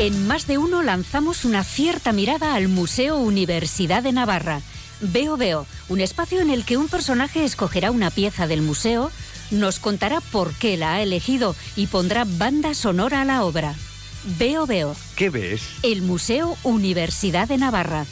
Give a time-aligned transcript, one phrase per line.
[0.00, 4.60] En más de uno lanzamos una cierta mirada al Museo Universidad de Navarra.
[5.00, 9.10] Veo Veo, un espacio en el que un personaje escogerá una pieza del museo,
[9.50, 13.74] nos contará por qué la ha elegido y pondrá banda sonora a la obra.
[14.38, 14.94] Veo Veo.
[15.16, 15.62] ¿Qué ves?
[15.82, 18.06] El Museo Universidad de Navarra.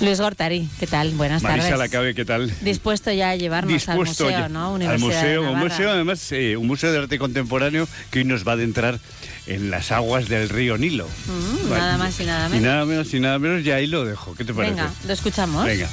[0.00, 1.10] Luis Gortari, ¿qué tal?
[1.14, 1.78] Buenas Marisa tardes.
[1.78, 2.52] Lacabe, ¿qué tal?
[2.60, 4.68] Dispuesto ya a llevarnos Dispuesto al museo, ya- ¿no?
[4.68, 8.24] al Universidad de museo, un museo además, eh, un museo de arte contemporáneo que hoy
[8.24, 9.00] nos va a adentrar
[9.48, 11.08] en las aguas del río Nilo.
[11.26, 11.80] Mm, Vale.
[11.82, 12.64] nada más y nada Y menos.
[12.64, 14.36] nada menos y nada menos, y ahí lo dejo.
[14.36, 14.74] ¿Qué te parece?
[14.74, 15.64] Venga, lo escuchamos.
[15.66, 15.88] Venga.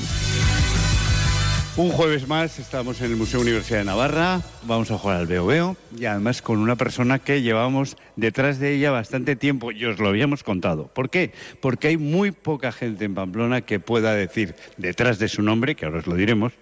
[1.78, 5.46] Un jueves más estamos en el Museo Universidad de Navarra, vamos a jugar al Veo
[5.46, 10.00] Veo y además con una persona que llevamos detrás de ella bastante tiempo y os
[10.00, 10.88] lo habíamos contado.
[10.88, 11.34] ¿Por qué?
[11.60, 15.86] Porque hay muy poca gente en Pamplona que pueda decir detrás de su nombre, que
[15.86, 16.54] ahora os lo diremos,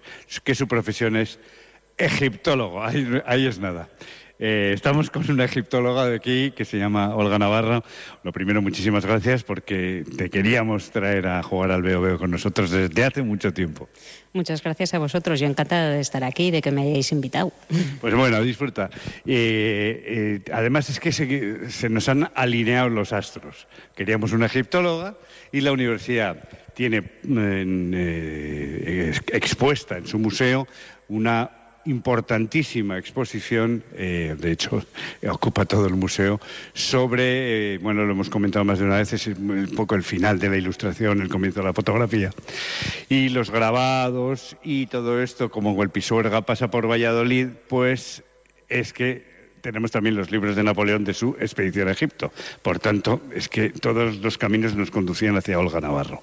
[0.42, 1.38] que su profesión es
[1.96, 2.82] egiptólogo.
[2.82, 3.88] Ahí, ahí es nada.
[4.40, 7.82] Eh, estamos con una egiptóloga de aquí que se llama Olga Navarra.
[8.24, 12.70] Lo primero, muchísimas gracias porque te queríamos traer a jugar al Veo Veo con nosotros
[12.72, 13.88] desde hace mucho tiempo.
[14.32, 15.38] Muchas gracias a vosotros.
[15.38, 17.52] Yo encantada de estar aquí y de que me hayáis invitado.
[18.00, 18.90] Pues bueno, disfruta.
[19.24, 23.68] Eh, eh, además es que se, se nos han alineado los astros.
[23.94, 25.14] Queríamos una egiptóloga
[25.52, 30.66] y la universidad tiene en, eh, ex- expuesta en su museo
[31.06, 34.84] una importantísima exposición, eh, de hecho
[35.28, 36.40] ocupa todo el museo,
[36.72, 40.38] sobre, eh, bueno, lo hemos comentado más de una vez, es un poco el final
[40.38, 42.30] de la ilustración, el comienzo de la fotografía.
[43.08, 48.22] Y los grabados y todo esto, como el Pisuerga pasa por Valladolid, pues
[48.68, 49.33] es que
[49.64, 52.30] tenemos también los libros de Napoleón de su expedición a Egipto.
[52.60, 56.22] Por tanto, es que todos los caminos nos conducían hacia Olga Navarro.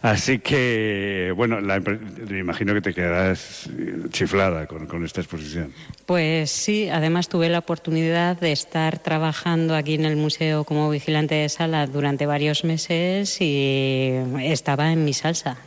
[0.00, 5.74] Así que, bueno, la me imagino que te quedarás eh, chiflada con esta exposición.
[6.06, 11.34] Pues sí, además tuve la oportunidad de estar trabajando aquí en el museo como vigilante
[11.34, 15.58] de sala durante varios meses y estaba en mi salsa.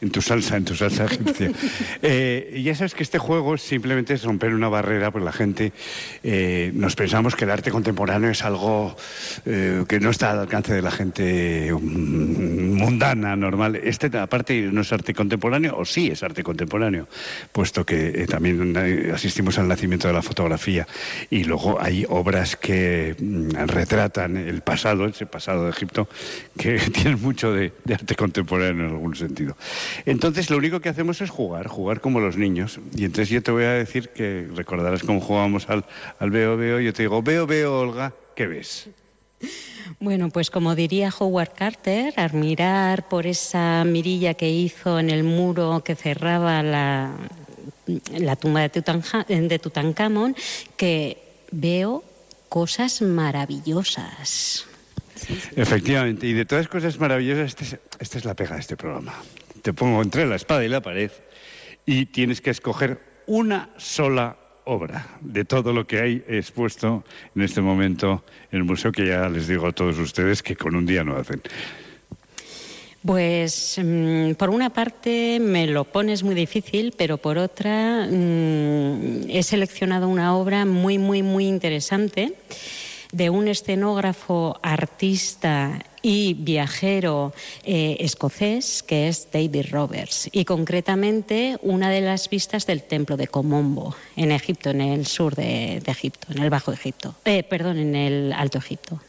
[0.00, 1.50] En tu salsa, en tu salsa egipcia.
[2.02, 5.72] Eh, ya sabes que este juego simplemente es romper una barrera, pues la gente
[6.22, 8.96] eh, nos pensamos que el arte contemporáneo es algo
[9.44, 13.76] eh, que no está al alcance de la gente mm, mundana, normal.
[13.76, 17.08] Este, aparte, no es arte contemporáneo, o sí es arte contemporáneo,
[17.52, 18.76] puesto que eh, también
[19.12, 20.86] asistimos al nacimiento de la fotografía.
[21.30, 26.08] Y luego hay obras que mm, retratan el pasado, ese pasado de Egipto,
[26.58, 29.56] que tienen mucho de arte contemporáneo en algún sentido.
[30.04, 32.78] Entonces, lo único que hacemos es jugar, jugar como los niños.
[32.94, 35.84] Y entonces yo te voy a decir que recordarás cómo jugábamos al,
[36.18, 36.80] al veo, veo.
[36.80, 38.88] Yo te digo, veo, veo, Olga, ¿qué ves?
[40.00, 45.22] Bueno, pues como diría Howard Carter, al mirar por esa mirilla que hizo en el
[45.24, 47.12] muro que cerraba la,
[48.18, 50.34] la tumba de, Tutanja- de Tutankamón,
[50.76, 51.18] que
[51.52, 52.02] veo
[52.48, 54.66] cosas maravillosas.
[55.54, 59.14] Efectivamente, y de todas cosas maravillosas, es- esta es la pega de este programa.
[59.66, 61.10] Te pongo entre la espada y la pared
[61.84, 67.02] y tienes que escoger una sola obra de todo lo que hay expuesto
[67.34, 68.22] en este momento
[68.52, 71.16] en el museo, que ya les digo a todos ustedes que con un día no
[71.16, 71.42] hacen.
[73.04, 79.42] Pues mm, por una parte me lo pones muy difícil, pero por otra mm, he
[79.42, 82.34] seleccionado una obra muy, muy, muy interesante
[83.10, 87.34] de un escenógrafo, artista y viajero
[87.64, 93.26] eh, escocés que es David Roberts y concretamente una de las vistas del templo de
[93.26, 97.78] Komombo en Egipto, en el sur de, de Egipto, en el Bajo Egipto, Eh, perdón,
[97.78, 99.00] en el Alto Egipto.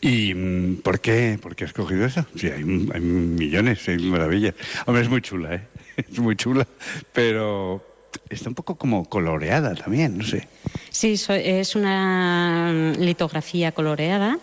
[0.00, 1.36] ¿Y mm, por qué?
[1.42, 2.28] ¿Por qué has escogido esa?
[2.36, 4.54] Sí, hay, hay millones, hay maravillas.
[4.86, 5.62] Hombre, es muy chula, ¿eh?
[5.96, 6.64] Es muy chula,
[7.12, 7.84] pero
[8.30, 10.46] está un poco como coloreada también, no sé.
[10.90, 14.38] Sí, es una mm, litografía coloreada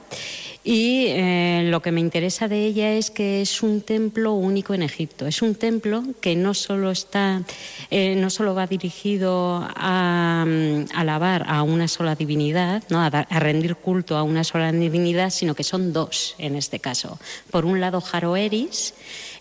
[0.63, 4.81] y eh, lo que me interesa de ella es que es un templo único en
[4.81, 5.28] Egipto.
[5.28, 7.44] Es un templo que no solo está,
[7.91, 13.02] eh, no solo va dirigido a mm, alabar a una sola divinidad, ¿no?
[13.02, 17.20] a, a rendir culto a una sola divinidad, sino que son dos en este caso.
[17.52, 18.93] Por un lado Jaroeris,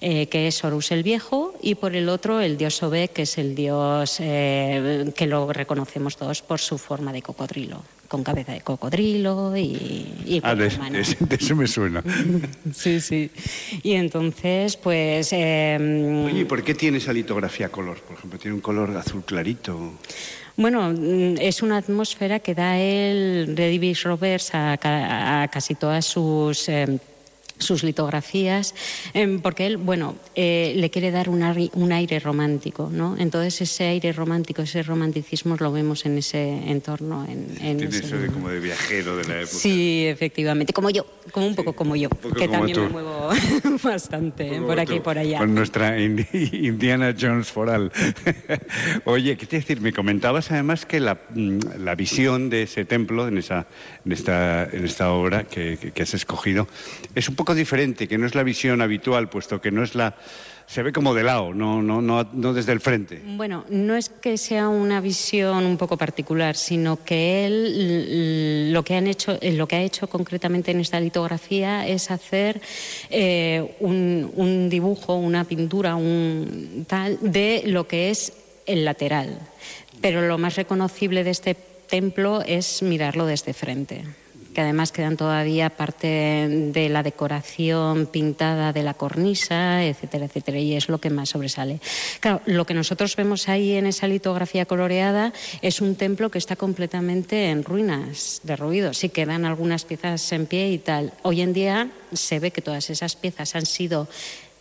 [0.03, 3.39] eh, que es Horus el Viejo, y por el otro el dios Sobek, que es
[3.39, 8.61] el dios eh, que lo reconocemos todos por su forma de cocodrilo, con cabeza de
[8.63, 9.63] cocodrilo y,
[10.27, 12.03] y Ah, de, eso me suena.
[12.75, 13.31] Sí, sí.
[13.85, 15.33] Y entonces, pues...
[15.33, 18.01] eh, Oye, ¿y por qué tiene esa litografía color?
[18.01, 19.93] Por ejemplo, tiene un color azul clarito.
[20.57, 26.05] Bueno, mm, es una atmósfera que da el de Roberts a, ca- a casi todas
[26.05, 26.99] sus, eh,
[27.63, 28.75] sus litografías,
[29.15, 33.17] em, porque él, bueno, eh, le quiere dar un, ari- un aire romántico, ¿no?
[33.19, 37.25] Entonces ese aire romántico, ese romanticismo lo vemos en ese entorno.
[37.25, 39.57] En, en Tiene ese- eso de como de viajero de la época.
[39.57, 42.83] Sí, efectivamente, como yo, como un poco como yo, poco que como también tú.
[42.85, 43.31] me muevo
[43.83, 45.39] bastante por aquí y por allá.
[45.39, 47.91] Con nuestra Indi- Indiana Jones foral.
[49.05, 49.81] Oye, ¿qué te decir?
[49.81, 53.67] Me comentabas además que la, mm, la visión de ese templo, en, esa,
[54.05, 56.67] en, esta, en esta obra que, que- que has escogido,
[57.15, 60.17] es un poco diferente, que no es la visión habitual, puesto que no es la...
[60.67, 63.21] Se ve como de lado, no, no, no, no desde el frente.
[63.25, 68.95] Bueno, no es que sea una visión un poco particular, sino que él lo que
[68.95, 72.63] han hecho, eh, lo que ha hecho concretamente en esta litografía es hacer
[73.11, 78.33] eh, un, un dibujo, una pintura, un tal de lo que es
[78.65, 79.41] el lateral.
[80.01, 84.05] Pero lo más reconocible de este templo es mirarlo desde frente
[84.53, 90.75] que además quedan todavía parte de la decoración pintada de la cornisa, etcétera, etcétera, y
[90.75, 91.81] es lo que más sobresale.
[92.21, 95.33] Claro, lo que nosotros vemos ahí en esa litografía coloreada
[95.63, 98.93] es un templo que está completamente en ruinas, derruido.
[98.93, 101.13] Sí quedan algunas piezas en pie y tal.
[101.23, 104.09] Hoy en día se ve que todas esas piezas han sido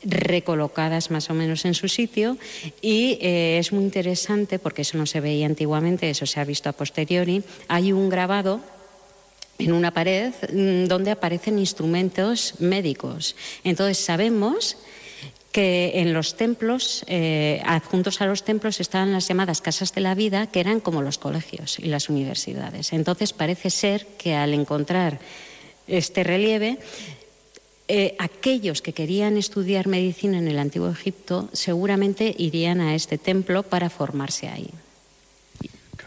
[0.04, 2.38] recolocadas más o menos en su sitio
[2.82, 6.70] y eh, es muy interesante porque eso no se veía antiguamente, eso se ha visto
[6.70, 7.44] a posteriori.
[7.68, 8.62] Hay un grabado
[9.58, 13.36] en una pared mm, donde aparecen instrumentos médicos.
[13.64, 14.78] Entonces sabemos
[15.52, 20.16] que en los templos, eh, adjuntos a los templos, estaban las llamadas casas de la
[20.16, 22.94] vida, que eran como los colegios y las universidades.
[22.94, 25.20] Entonces parece ser que al encontrar
[25.88, 26.80] este relieve,
[27.90, 33.64] eh, aquellos que querían estudiar medicina en el antiguo Egipto seguramente irían a este templo
[33.64, 34.70] para formarse ahí.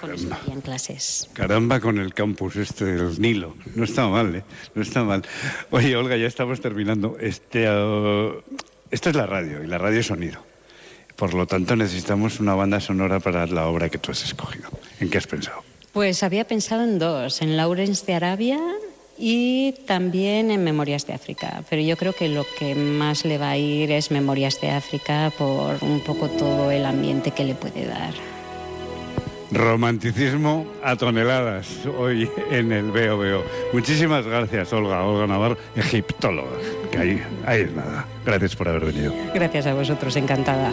[0.07, 0.63] Con eso Caramba.
[0.63, 1.29] clases.
[1.33, 3.55] Caramba con el campus este del Nilo.
[3.75, 4.45] No está mal, ¿eh?
[4.75, 5.23] No está mal.
[5.71, 7.17] Oye, Olga, ya estamos terminando.
[7.21, 8.43] Este, uh,
[8.91, 10.41] esto es la radio y la radio es sonido.
[11.17, 14.69] Por lo tanto, necesitamos una banda sonora para la obra que tú has escogido.
[15.01, 15.63] ¿En qué has pensado?
[15.93, 18.61] Pues había pensado en dos, en Lawrence de Arabia
[19.17, 23.51] y también en Memorias de África, pero yo creo que lo que más le va
[23.51, 27.87] a ir es Memorias de África por un poco todo el ambiente que le puede
[27.87, 28.34] dar.
[29.51, 33.45] Romanticismo a toneladas hoy en el Veo.
[33.73, 36.51] Muchísimas gracias, Olga, Olga Navarro, egiptóloga.
[36.91, 38.07] Que ahí, ahí es nada.
[38.25, 39.13] Gracias por haber venido.
[39.35, 40.71] Gracias a vosotros, encantada.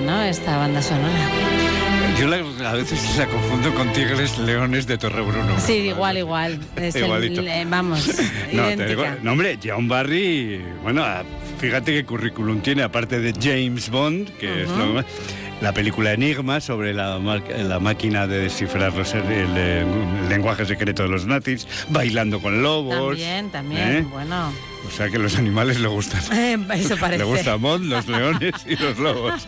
[0.00, 0.22] No?
[0.22, 1.14] Esta banda sonora.
[2.18, 5.58] Yo la- a veces la confundo con Tigres Leones de Torrebruno.
[5.60, 6.58] Sí, igual, igual.
[6.76, 7.42] Es el- Igualito.
[7.42, 8.08] eh, vamos,
[8.52, 9.18] No, idéntica.
[9.30, 11.04] hombre, John Barry, bueno,
[11.60, 15.04] fíjate qué currículum tiene, aparte de James Bond, que es lo más-
[15.60, 21.02] la película Enigma sobre la, la máquina de descifrar los, el, el, el lenguaje secreto
[21.02, 23.16] de los nazis, bailando con lobos.
[23.16, 24.06] También, también, ¿eh?
[24.10, 24.52] bueno.
[24.86, 26.20] O sea que los animales le gustan.
[26.72, 27.18] Eso parece.
[27.18, 29.46] Le gusta Bond, los leones y los lobos.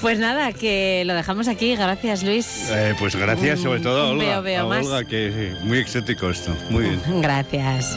[0.00, 1.74] Pues nada, que lo dejamos aquí.
[1.76, 2.68] Gracias, Luis.
[2.70, 4.86] Eh, pues gracias sobre todo a Olga, veo, veo a más.
[4.86, 6.56] Olga, que sí, muy exótico esto.
[6.70, 7.00] Muy bien.
[7.20, 7.96] Gracias.